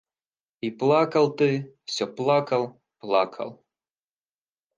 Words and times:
И 0.61 0.71
плакал 0.71 1.31
ты, 1.35 1.75
все 1.85 2.07
плакал, 2.07 2.81
плакал. 2.97 3.63